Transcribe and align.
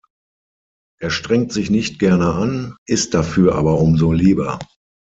Er 0.99 1.11
strengt 1.11 1.53
sich 1.53 1.69
nicht 1.69 1.99
gerne 1.99 2.33
an, 2.33 2.75
isst 2.87 3.13
dafür 3.13 3.53
aber 3.53 3.77
umso 3.79 4.11
lieber. 4.11 4.57